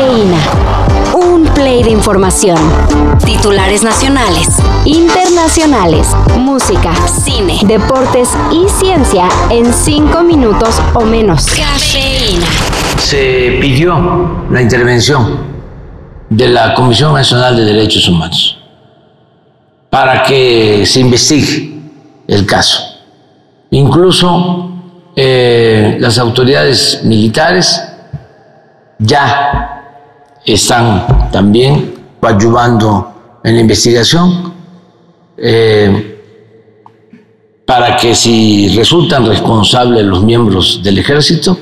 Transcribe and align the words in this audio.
Cafeína. 0.00 0.38
Un 1.12 1.44
play 1.52 1.82
de 1.82 1.90
información. 1.90 2.56
Titulares 3.22 3.82
nacionales, 3.82 4.48
internacionales, 4.86 6.16
música, 6.38 6.94
cine, 7.06 7.60
deportes 7.64 8.30
y 8.50 8.66
ciencia 8.70 9.28
en 9.50 9.70
cinco 9.74 10.22
minutos 10.22 10.80
o 10.94 11.00
menos. 11.02 11.44
Cafeína. 11.44 12.46
Se 12.96 13.58
pidió 13.60 14.46
la 14.50 14.62
intervención 14.62 15.38
de 16.30 16.48
la 16.48 16.72
Comisión 16.72 17.12
Nacional 17.12 17.56
de 17.56 17.64
Derechos 17.66 18.08
Humanos 18.08 18.56
para 19.90 20.22
que 20.22 20.86
se 20.86 21.00
investigue 21.00 21.74
el 22.26 22.46
caso. 22.46 22.80
Incluso 23.70 24.70
eh, 25.14 25.98
las 26.00 26.18
autoridades 26.18 27.02
militares 27.04 27.82
ya 28.98 29.76
están 30.44 31.30
también 31.30 31.94
coadyuvando 32.20 33.40
en 33.44 33.54
la 33.54 33.60
investigación 33.60 34.52
eh, 35.36 36.18
para 37.64 37.96
que 37.96 38.14
si 38.14 38.68
resultan 38.76 39.26
responsables 39.26 40.04
los 40.04 40.22
miembros 40.24 40.82
del 40.82 40.98
ejército 40.98 41.56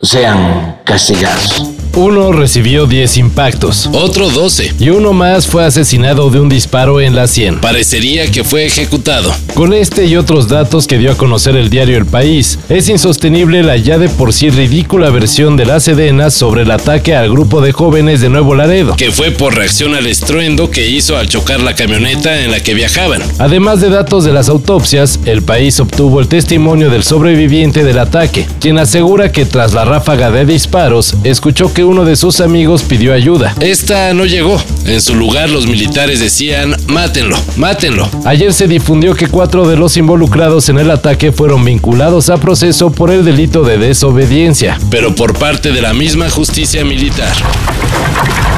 sean 0.00 0.80
castigados. 0.84 1.77
Uno 1.98 2.30
recibió 2.30 2.86
10 2.86 3.16
impactos, 3.16 3.90
otro 3.92 4.30
12 4.30 4.74
y 4.78 4.90
uno 4.90 5.12
más 5.12 5.48
fue 5.48 5.64
asesinado 5.64 6.30
de 6.30 6.38
un 6.38 6.48
disparo 6.48 7.00
en 7.00 7.16
la 7.16 7.26
sien. 7.26 7.58
Parecería 7.58 8.30
que 8.30 8.44
fue 8.44 8.64
ejecutado. 8.66 9.34
Con 9.54 9.72
este 9.72 10.04
y 10.04 10.14
otros 10.14 10.46
datos 10.46 10.86
que 10.86 10.96
dio 10.96 11.10
a 11.10 11.16
conocer 11.16 11.56
el 11.56 11.70
diario 11.70 11.98
El 11.98 12.06
País, 12.06 12.60
es 12.68 12.88
insostenible 12.88 13.64
la 13.64 13.76
ya 13.76 13.98
de 13.98 14.08
por 14.08 14.32
sí 14.32 14.48
ridícula 14.48 15.10
versión 15.10 15.56
de 15.56 15.66
la 15.66 15.80
Sedena 15.80 16.30
sobre 16.30 16.62
el 16.62 16.70
ataque 16.70 17.16
al 17.16 17.32
grupo 17.32 17.60
de 17.60 17.72
jóvenes 17.72 18.20
de 18.20 18.28
Nuevo 18.28 18.54
Laredo, 18.54 18.94
que 18.94 19.10
fue 19.10 19.32
por 19.32 19.56
reacción 19.56 19.96
al 19.96 20.06
estruendo 20.06 20.70
que 20.70 20.88
hizo 20.88 21.16
al 21.16 21.28
chocar 21.28 21.58
la 21.58 21.74
camioneta 21.74 22.44
en 22.44 22.52
la 22.52 22.60
que 22.60 22.74
viajaban. 22.74 23.22
Además 23.40 23.80
de 23.80 23.90
datos 23.90 24.22
de 24.22 24.32
las 24.32 24.48
autopsias, 24.48 25.18
El 25.24 25.42
País 25.42 25.80
obtuvo 25.80 26.20
el 26.20 26.28
testimonio 26.28 26.90
del 26.90 27.02
sobreviviente 27.02 27.82
del 27.82 27.98
ataque, 27.98 28.46
quien 28.60 28.78
asegura 28.78 29.32
que 29.32 29.46
tras 29.46 29.74
la 29.74 29.84
ráfaga 29.84 30.30
de 30.30 30.46
disparos, 30.46 31.16
escuchó 31.24 31.74
que 31.74 31.87
uno 31.88 32.04
de 32.04 32.16
sus 32.16 32.40
amigos 32.40 32.82
pidió 32.82 33.14
ayuda. 33.14 33.54
Esta 33.60 34.12
no 34.14 34.26
llegó. 34.26 34.60
En 34.84 35.00
su 35.00 35.14
lugar 35.14 35.48
los 35.48 35.66
militares 35.66 36.20
decían, 36.20 36.76
mátenlo, 36.86 37.36
mátenlo. 37.56 38.08
Ayer 38.24 38.52
se 38.52 38.68
difundió 38.68 39.14
que 39.14 39.26
cuatro 39.26 39.66
de 39.66 39.76
los 39.76 39.96
involucrados 39.96 40.68
en 40.68 40.78
el 40.78 40.90
ataque 40.90 41.32
fueron 41.32 41.64
vinculados 41.64 42.28
a 42.30 42.36
proceso 42.36 42.90
por 42.90 43.10
el 43.10 43.24
delito 43.24 43.62
de 43.62 43.78
desobediencia. 43.78 44.78
Pero 44.90 45.14
por 45.14 45.36
parte 45.38 45.72
de 45.72 45.80
la 45.80 45.94
misma 45.94 46.28
justicia 46.30 46.84
militar. 46.84 47.32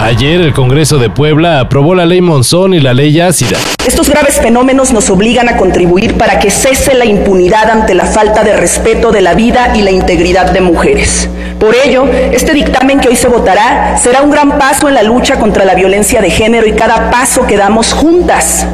Ayer 0.02 0.40
el 0.40 0.54
Congreso 0.54 0.96
de 0.96 1.10
Puebla 1.10 1.60
aprobó 1.60 1.94
la 1.94 2.06
ley 2.06 2.22
Monzón 2.22 2.72
y 2.72 2.80
la 2.80 2.94
ley 2.94 3.20
ácida. 3.20 3.58
Estos 3.86 4.08
graves 4.08 4.40
fenómenos 4.40 4.94
nos 4.94 5.10
obligan 5.10 5.50
a 5.50 5.58
contribuir 5.58 6.16
para 6.16 6.38
que 6.38 6.50
cese 6.50 6.94
la 6.94 7.04
impunidad 7.04 7.70
ante 7.70 7.94
la 7.94 8.06
falta 8.06 8.42
de 8.42 8.56
respeto 8.56 9.12
de 9.12 9.20
la 9.20 9.34
vida 9.34 9.76
y 9.76 9.82
la 9.82 9.90
integridad 9.90 10.52
de 10.52 10.62
mujeres. 10.62 11.28
Por 11.58 11.74
ello, 11.74 12.06
este 12.32 12.54
dictamen 12.54 12.98
que 13.00 13.08
hoy 13.10 13.16
se 13.16 13.28
votará 13.28 13.98
será 13.98 14.22
un 14.22 14.30
gran 14.30 14.58
paso 14.58 14.88
en 14.88 14.94
la 14.94 15.02
lucha 15.02 15.38
contra 15.38 15.66
la 15.66 15.74
violencia 15.74 16.22
de 16.22 16.30
género 16.30 16.66
y 16.66 16.72
cada 16.72 17.10
paso 17.10 17.46
que 17.46 17.58
damos 17.58 17.92
juntas 17.92 18.66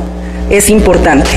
es 0.49 0.71
importante. 0.71 1.31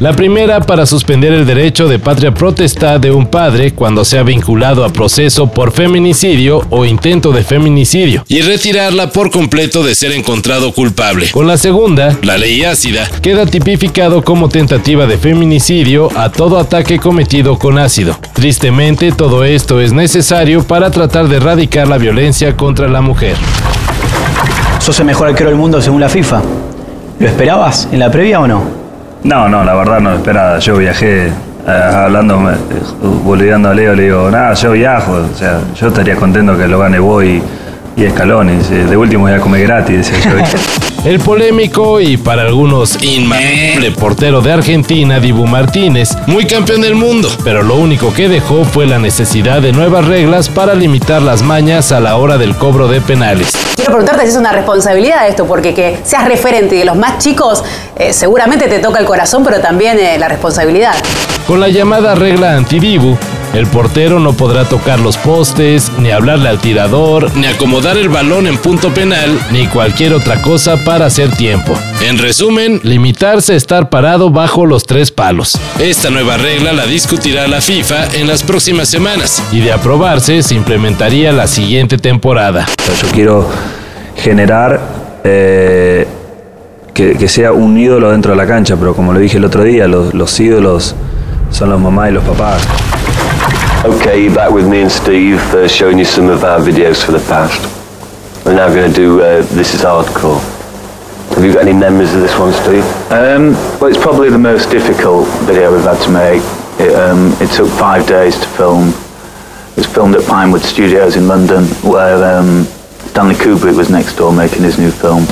La 0.00 0.14
primera 0.14 0.60
para 0.62 0.86
suspender 0.86 1.34
el 1.34 1.44
derecho 1.44 1.86
de 1.86 1.98
patria 1.98 2.32
protesta 2.32 2.98
de 2.98 3.10
un 3.10 3.26
padre 3.26 3.72
cuando 3.72 4.02
sea 4.06 4.22
vinculado 4.22 4.82
a 4.82 4.88
proceso 4.88 5.48
por 5.48 5.72
feminicidio 5.72 6.62
o 6.70 6.86
intento 6.86 7.32
de 7.32 7.44
feminicidio. 7.44 8.24
Y 8.26 8.40
retirarla 8.40 9.10
por 9.10 9.30
completo 9.30 9.84
de 9.84 9.94
ser 9.94 10.12
encontrado 10.12 10.72
culpable. 10.72 11.30
Con 11.30 11.46
la 11.46 11.58
segunda, 11.58 12.16
la 12.22 12.38
ley 12.38 12.64
ácida, 12.64 13.10
queda 13.20 13.44
tipificado 13.44 14.24
como 14.24 14.48
tentativa 14.48 15.06
de 15.06 15.18
feminicidio 15.18 16.08
a 16.16 16.30
todo 16.30 16.58
ataque 16.58 16.98
cometido 16.98 17.58
con 17.58 17.78
ácido. 17.78 18.18
Tristemente, 18.32 19.12
todo 19.12 19.44
esto 19.44 19.82
es 19.82 19.92
necesario 19.92 20.62
para 20.62 20.90
tratar 20.90 21.28
de 21.28 21.36
erradicar 21.36 21.86
la 21.88 21.98
violencia 21.98 22.56
contra 22.56 22.88
la 22.88 23.02
mujer. 23.02 23.36
Sos 24.78 24.98
el 24.98 25.04
mejor 25.04 25.28
arquero 25.28 25.50
del 25.50 25.58
mundo 25.58 25.82
según 25.82 26.00
la 26.00 26.08
FIFA. 26.08 26.40
¿Lo 27.18 27.28
esperabas 27.28 27.86
en 27.92 27.98
la 27.98 28.10
previa 28.10 28.40
o 28.40 28.46
no? 28.46 28.79
No, 29.24 29.48
no, 29.48 29.64
la 29.64 29.74
verdad 29.74 30.00
no 30.00 30.14
esperaba. 30.14 30.58
Yo 30.58 30.76
viajé 30.76 31.26
eh, 31.28 31.30
hablando, 31.66 32.50
eh, 32.50 32.54
boliviando 33.22 33.68
a 33.68 33.74
Leo, 33.74 33.94
le 33.94 34.04
digo, 34.04 34.30
nada, 34.30 34.54
yo 34.54 34.72
viajo. 34.72 35.12
O 35.12 35.36
sea, 35.36 35.60
yo 35.74 35.88
estaría 35.88 36.16
contento 36.16 36.56
que 36.56 36.66
lo 36.66 36.78
gane 36.78 36.98
Boy 36.98 37.42
y, 37.96 38.04
Escalones. 38.04 38.70
De 38.70 38.96
último 38.96 39.24
voy 39.24 39.32
a 39.32 39.40
comer 39.40 39.66
gratis, 39.66 40.10
yo. 40.24 40.30
El 41.02 41.18
polémico 41.18 41.98
y 41.98 42.18
para 42.18 42.42
algunos 42.42 43.02
inmamable 43.02 43.90
portero 43.92 44.42
de 44.42 44.52
Argentina, 44.52 45.18
Dibu 45.18 45.46
Martínez, 45.46 46.10
muy 46.26 46.44
campeón 46.44 46.82
del 46.82 46.94
mundo, 46.94 47.30
pero 47.42 47.62
lo 47.62 47.76
único 47.76 48.12
que 48.12 48.28
dejó 48.28 48.66
fue 48.66 48.86
la 48.86 48.98
necesidad 48.98 49.62
de 49.62 49.72
nuevas 49.72 50.06
reglas 50.06 50.50
para 50.50 50.74
limitar 50.74 51.22
las 51.22 51.40
mañas 51.42 51.90
a 51.90 52.00
la 52.00 52.16
hora 52.16 52.36
del 52.36 52.54
cobro 52.54 52.86
de 52.86 53.00
penales. 53.00 53.52
Quiero 53.76 53.92
preguntarte 53.92 54.24
si 54.24 54.32
es 54.32 54.36
una 54.36 54.52
responsabilidad 54.52 55.26
esto, 55.26 55.46
porque 55.46 55.72
que 55.72 55.98
seas 56.04 56.26
referente 56.26 56.74
de 56.74 56.84
los 56.84 56.96
más 56.96 57.16
chicos, 57.16 57.64
eh, 57.96 58.12
seguramente 58.12 58.68
te 58.68 58.78
toca 58.78 58.98
el 58.98 59.06
corazón, 59.06 59.42
pero 59.42 59.58
también 59.60 59.98
eh, 59.98 60.18
la 60.18 60.28
responsabilidad. 60.28 60.94
Con 61.46 61.60
la 61.60 61.68
llamada 61.68 62.14
regla 62.14 62.56
anti-Dibu, 62.56 63.16
el 63.52 63.66
portero 63.66 64.20
no 64.20 64.32
podrá 64.32 64.64
tocar 64.64 65.00
los 65.00 65.16
postes, 65.16 65.90
ni 65.98 66.10
hablarle 66.10 66.48
al 66.48 66.60
tirador, 66.60 67.36
ni 67.36 67.46
acomodar 67.46 67.96
el 67.96 68.08
balón 68.08 68.46
en 68.46 68.56
punto 68.58 68.94
penal, 68.94 69.38
ni 69.50 69.66
cualquier 69.66 70.14
otra 70.14 70.40
cosa 70.40 70.76
para 70.84 71.06
hacer 71.06 71.30
tiempo. 71.32 71.76
En 72.00 72.18
resumen, 72.18 72.80
limitarse 72.84 73.54
a 73.54 73.56
estar 73.56 73.90
parado 73.90 74.30
bajo 74.30 74.66
los 74.66 74.84
tres 74.84 75.10
palos. 75.10 75.58
Esta 75.80 76.10
nueva 76.10 76.36
regla 76.36 76.72
la 76.72 76.86
discutirá 76.86 77.48
la 77.48 77.60
FIFA 77.60 78.14
en 78.14 78.28
las 78.28 78.42
próximas 78.42 78.88
semanas. 78.88 79.42
Y 79.50 79.60
de 79.60 79.72
aprobarse, 79.72 80.42
se 80.42 80.54
implementaría 80.54 81.32
la 81.32 81.46
siguiente 81.46 81.98
temporada. 81.98 82.66
Yo 83.02 83.08
quiero 83.12 83.48
generar 84.16 84.80
eh, 85.24 86.06
que, 86.94 87.28
sea 87.28 87.52
un 87.52 87.76
ídolo 87.78 88.10
dentro 88.10 88.32
de 88.32 88.36
la 88.36 88.46
cancha, 88.46 88.76
pero 88.76 88.94
como 88.94 89.12
lo 89.12 89.18
dije 89.18 89.38
el 89.38 89.44
otro 89.44 89.64
día, 89.64 89.88
los, 89.88 90.14
los 90.14 90.38
ídolos 90.38 90.94
son 91.50 91.70
los 91.70 91.80
mamás 91.80 92.10
y 92.10 92.12
los 92.12 92.24
papás. 92.24 92.62
Okay, 93.82 94.28
back 94.28 94.52
with 94.52 94.68
me 94.68 94.82
and 94.82 94.92
Steve, 94.92 95.40
uh, 95.54 95.66
showing 95.66 95.98
you 95.98 96.04
some 96.04 96.28
of 96.28 96.44
our 96.44 96.58
videos 96.60 97.02
for 97.02 97.12
the 97.12 97.18
past. 97.20 97.64
We're 98.44 98.54
now 98.54 98.68
going 98.68 98.90
to 98.90 98.94
do 98.94 99.22
uh, 99.22 99.40
This 99.54 99.72
is 99.72 99.80
Hardcore. 99.80 100.38
Have 101.34 101.42
you 101.42 101.54
got 101.54 101.62
any 101.62 101.72
memories 101.72 102.12
of 102.12 102.20
this 102.20 102.38
one, 102.38 102.52
Steve? 102.52 102.84
Um, 103.10 103.52
well, 103.80 103.86
it's 103.86 103.96
probably 103.96 104.28
the 104.28 104.36
most 104.36 104.70
difficult 104.70 105.26
video 105.46 105.72
we've 105.72 105.82
had 105.82 105.98
to 106.02 106.10
make. 106.10 106.42
It, 106.78 106.94
um, 106.94 107.32
it 107.40 107.50
took 107.56 107.70
five 107.70 108.06
days 108.06 108.38
to 108.38 108.46
film. 108.48 108.88
It 108.90 109.76
was 109.76 109.86
filmed 109.86 110.14
at 110.14 110.26
Pinewood 110.28 110.60
Studios 110.60 111.16
in 111.16 111.26
London, 111.26 111.64
where 111.80 112.38
um, 112.38 112.64
Stanley 113.08 113.34
Kubrick 113.34 113.78
was 113.78 113.88
next 113.88 114.16
door 114.16 114.30
making 114.30 114.62
his 114.62 114.78
new 114.78 114.90
film. 114.90 115.24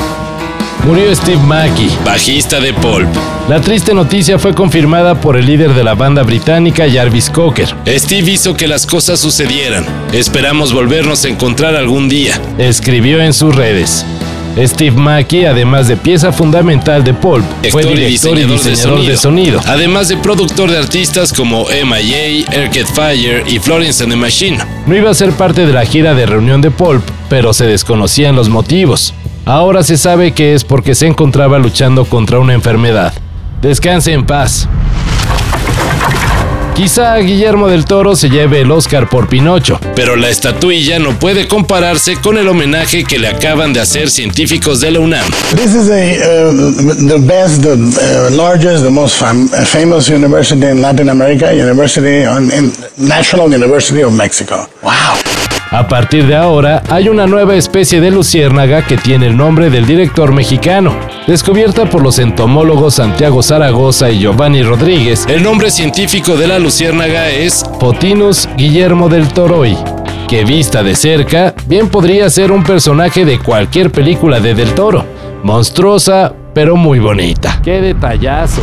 Murió 0.85 1.15
Steve 1.15 1.43
Mackey, 1.45 1.91
bajista 2.05 2.61
de 2.61 2.73
Pulp. 2.73 3.09
La 3.49 3.61
triste 3.61 3.93
noticia 3.93 4.39
fue 4.39 4.55
confirmada 4.55 5.21
por 5.21 5.37
el 5.37 5.47
líder 5.47 5.75
de 5.75 5.85
la 5.85 5.95
banda 5.95 6.23
británica 6.23 6.87
Jarvis 6.91 7.29
Cocker. 7.29 7.75
Steve 7.87 8.31
hizo 8.31 8.55
que 8.55 8.69
las 8.69 8.87
cosas 8.87 9.21
sucedieran. 9.21 9.85
Esperamos 10.13 10.73
volvernos 10.73 11.25
a 11.25 11.29
encontrar 11.29 11.77
algún 11.77 12.09
día. 12.09 12.41
Escribió 12.57 13.21
en 13.21 13.35
sus 13.35 13.55
redes. 13.55 14.07
Steve 14.57 14.97
Mackey, 14.97 15.45
además 15.45 15.87
de 15.89 15.97
pieza 15.97 16.33
fundamental 16.33 17.05
de 17.05 17.15
Pulp, 17.15 17.45
fue 17.71 17.85
director 17.85 18.37
y 18.37 18.45
diseñador, 18.45 19.05
de, 19.05 19.17
sonido. 19.17 19.61
además 19.67 20.09
de 20.09 20.17
productor 20.17 20.71
de 20.71 20.79
artistas 20.79 21.33
como 21.33 21.67
MIA, 21.67 22.45
Arcade 22.49 22.87
Fire 22.87 23.45
y 23.47 23.59
Florence 23.61 24.03
and 24.03 24.13
the 24.13 24.17
Machine. 24.19 24.59
No 24.87 24.97
iba 24.97 25.11
a 25.11 25.15
ser 25.15 25.33
parte 25.33 25.65
de 25.65 25.73
la 25.73 25.85
gira 25.85 26.15
de 26.15 26.27
reunión 26.27 26.61
de 26.61 26.73
Pulp, 26.73 27.05
pero 27.29 27.53
se 27.53 27.67
desconocían 27.67 28.35
los 28.35 28.49
motivos. 28.49 29.15
Ahora 29.49 29.83
se 29.83 29.97
sabe 29.97 30.33
que 30.33 30.53
es 30.53 30.63
porque 30.63 30.95
se 30.95 31.07
encontraba 31.07 31.59
luchando 31.59 32.05
contra 32.05 32.39
una 32.39 32.53
enfermedad. 32.53 33.15
Descanse 33.63 34.13
en 34.13 34.27
paz. 34.27 34.69
Quizá 36.75 37.17
Guillermo 37.17 37.69
del 37.69 37.87
Toro 37.87 38.15
se 38.15 38.29
lleve 38.29 38.61
el 38.61 38.71
Oscar 38.71 39.09
por 39.09 39.27
Pinocho, 39.27 39.81
pero 39.97 40.17
la 40.17 40.29
estatuilla 40.29 40.99
no 40.99 41.19
puede 41.19 41.49
compararse 41.49 42.17
con 42.17 42.37
el 42.37 42.47
homenaje 42.47 43.05
que 43.05 43.19
le 43.19 43.29
acaban 43.29 43.73
de 43.73 43.81
hacer 43.81 44.11
científicos 44.11 44.81
de 44.81 44.91
la 44.91 45.01
UNAM. 45.01 45.25
This 45.57 45.75
is 45.75 45.89
a, 45.89 46.51
uh, 46.51 47.09
the 47.09 47.19
best, 47.19 47.63
the 47.63 47.73
uh, 47.73 48.31
largest, 48.37 48.85
the 48.85 48.91
most 48.91 49.17
famous 49.65 50.11
university 50.11 50.67
in 50.67 50.83
Latin 50.83 51.09
America, 51.09 51.55
University 51.55 52.27
on, 52.27 52.51
National 52.99 53.51
University 53.51 54.03
of 54.03 54.13
Mexico. 54.13 54.69
Wow. 54.83 55.48
A 55.71 55.87
partir 55.87 56.27
de 56.27 56.35
ahora, 56.35 56.83
hay 56.89 57.11
una 57.11 57.27
nueva 57.27 57.55
especie 57.55 58.01
de 58.01 58.11
luciérnaga 58.11 58.87
que 58.87 58.97
tiene 58.97 59.27
el 59.27 59.37
nombre 59.37 59.69
del 59.69 59.87
director 59.87 60.33
mexicano. 60.33 60.97
Descubierta 61.27 61.85
por 61.85 62.03
los 62.03 62.19
entomólogos 62.19 62.95
Santiago 62.95 63.43
Zaragoza 63.43 64.11
y 64.11 64.21
Giovanni 64.21 64.63
Rodríguez, 64.63 65.27
el 65.29 65.43
nombre 65.43 65.71
científico 65.71 66.37
de 66.39 66.47
la 66.49 66.59
luciérnaga 66.59 67.29
es 67.29 67.65
Potinus 67.79 68.49
Guillermo 68.57 69.11
del 69.11 69.29
Toroy. 69.29 69.77
que 70.27 70.45
vista 70.45 70.83
de 70.83 70.95
cerca, 70.95 71.55
bien 71.67 71.89
podría 71.89 72.29
ser 72.31 72.51
un 72.53 72.63
personaje 72.63 73.25
de 73.25 73.39
cualquier 73.39 73.91
película 73.91 74.41
de 74.41 74.55
Del 74.55 74.75
Toro. 74.75 75.05
Monstruosa, 75.43 76.35
pero 76.55 76.77
muy 76.77 76.99
bonita. 76.99 77.61
¡Qué 77.63 77.81
detallazo! 77.81 78.63